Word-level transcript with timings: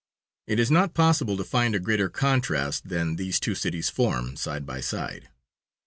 It 0.47 0.59
is 0.59 0.71
not 0.71 0.95
possible 0.95 1.37
to 1.37 1.43
find 1.43 1.75
a 1.75 1.79
greater 1.79 2.09
contrast 2.09 2.89
than 2.89 3.17
these 3.17 3.39
two 3.39 3.53
cities 3.53 3.89
form, 3.91 4.35
side 4.35 4.65
by 4.65 4.79
side. 4.81 5.29